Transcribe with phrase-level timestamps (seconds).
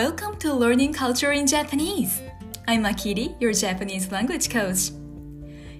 [0.00, 2.22] Welcome to Learning Culture in Japanese.
[2.68, 4.90] I'm Akiri, your Japanese language coach.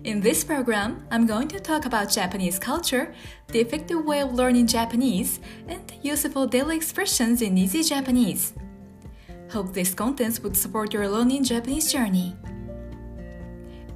[0.04, 3.14] In this program, I'm going to talk about Japanese culture,
[3.48, 8.54] the effective way of learning Japanese, and useful daily expressions in easy Japanese.
[9.51, 12.37] Hope this content would support your learning Japanese journey.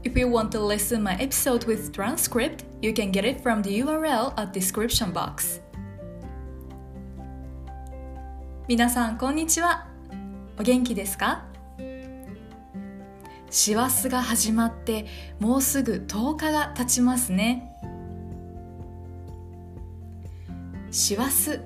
[0.03, 3.81] If you want to listen my episode with transcript, you can get it from the
[3.81, 5.61] URL at description box.
[8.71, 9.89] 皆さんこんにちは。
[10.58, 11.44] お元気ですか？
[13.50, 15.06] 師走が始まって
[15.40, 17.76] もうすぐ10日が経ちますね。
[20.92, 21.60] 師走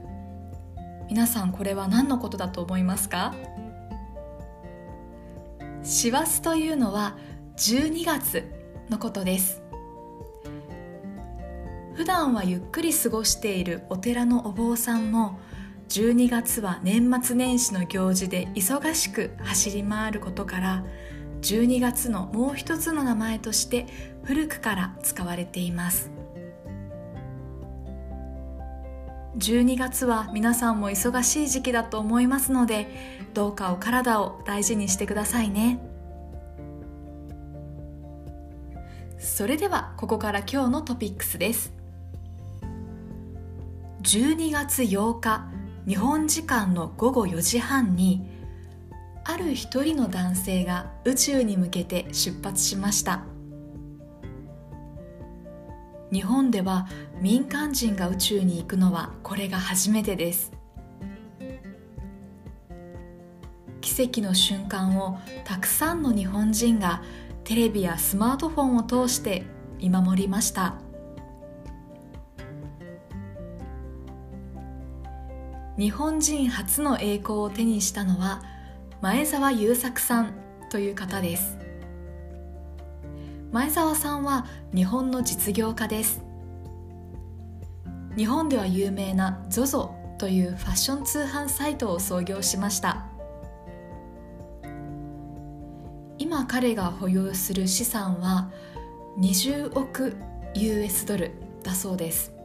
[1.07, 3.35] 皆さんこれは何のことだと思いますか？
[5.83, 7.15] 師走というのは
[7.57, 8.43] 12月
[8.89, 9.61] のことです。
[11.93, 15.39] 普段はゆっくり過ごしているお寺のお坊さんも
[15.89, 20.83] 12月は年末年始の行事で忙しく走り回ることから
[21.41, 23.87] 12月のもう一つの名前として
[24.23, 26.11] 古くから使われています。
[29.37, 32.87] 12月は皆さんも忙しい時期だと思いますので
[33.33, 35.79] どうかお体を大事にしてくださいね。
[39.17, 41.73] それではここから今日のトピックスです。
[44.03, 45.58] 12月8日
[45.89, 48.29] 日本時間の午後4時半に
[49.23, 53.23] ある一人の男性が宇宙に向けて出発しました。
[56.13, 56.87] 日本では
[57.19, 60.51] 民間人が宇宙に行くのはこれが初めてです。
[63.81, 67.01] 奇跡の瞬間をたくさんの日本人が
[67.43, 69.43] テレビやスマートフォンを通して
[69.79, 70.75] 見守りました。
[75.79, 78.43] 日本人初の栄光を手にしたのは
[78.99, 80.33] 前澤友作さん
[80.69, 81.57] という方です。
[83.53, 84.45] 前澤さんは
[84.75, 86.21] 日本の実業家です。
[88.17, 93.05] 日本では有名な ZOZO というファッション通販サイトを創業しました。
[96.17, 98.51] 今彼が保有する資産は
[99.17, 100.17] 20億
[100.55, 101.31] US ドル
[101.63, 102.38] だそうです。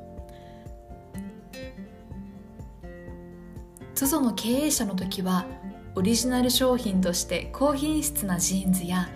[3.95, 5.47] ZOZO の経営者の時は
[5.95, 9.09] オリジナル商品として高品質なジーンズや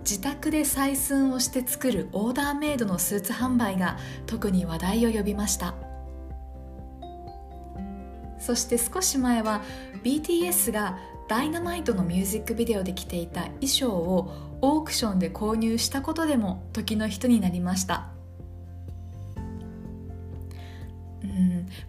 [0.00, 5.74] 自宅で採寸をして作るオーダーメイドのスーツ販売が特に話題を呼びました。
[8.40, 9.62] そして少し前は
[10.02, 10.98] BTS が
[11.28, 14.32] ダイナマイトのミュージックビデオで着ていた衣装を
[14.62, 18.08] オークションで購入したことでも時の人になりました。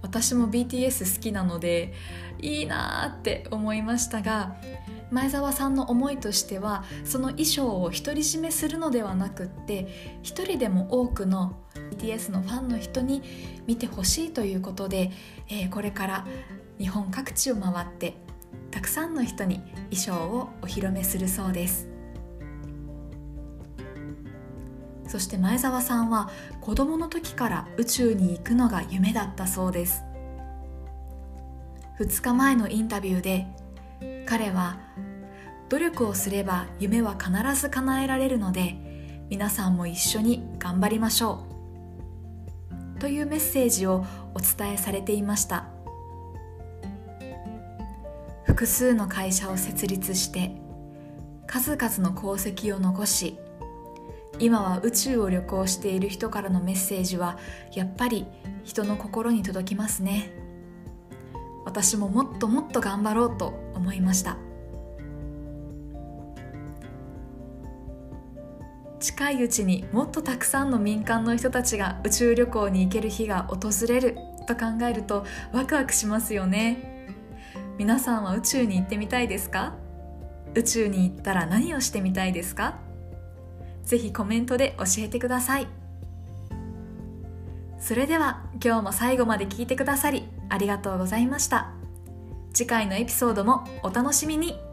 [0.02, 1.94] 私も BTS 好きなので
[2.40, 4.56] いいなーって思いましたが
[5.12, 11.58] 前澤さんの思いとしてはその衣装を独り占めするのではなくって一人でも多くの
[11.91, 13.22] BTS のファンの人に
[13.68, 15.12] 見てほしいということで、
[15.50, 16.28] えー、これから
[16.80, 18.16] 日本各地を回って
[18.72, 19.59] たくさんの人に
[19.91, 22.00] 衣装をお披露目するそうです。
[25.11, 26.29] そして前澤さんは
[26.61, 30.05] 子供の時から宇宙に行くのが夢だったそうです。
[31.99, 33.45] 2日前のインタビューで
[34.25, 34.79] 彼は
[35.67, 37.29] 努力をすれば夢は必
[37.59, 38.77] ず叶えられるので
[39.29, 41.43] 皆さんも一緒に頑張りましょ
[42.95, 42.99] う。
[43.01, 45.66] というメッセージをお伝えされていました。
[48.45, 50.55] 複数の会社を設立して
[51.47, 53.38] 数々の功績を残し
[54.40, 57.38] 今は宇宙を旅行している人からのメッセージは
[57.74, 58.25] やっぱり
[58.64, 60.34] 人の心に届きますね。
[61.64, 64.38] 私ももっともっと頑張ろうと思いました。
[69.00, 77.08] 近いうちにもっとたくさんの民間の人たちが宇宙旅行に行ける日が訪れると考えるとワクワクしますよね。
[77.78, 79.76] 皆さんは宇宙に行ってみたいですか？
[80.55, 82.79] 宇宙に行ったら何をしてみたいですか？
[83.83, 85.67] ぜひコメントで教えてください。
[87.79, 91.72] それでは今日も最後まで聞いてくださりありがとうございました。
[92.53, 94.71] 次回のエピソードもお楽しみに。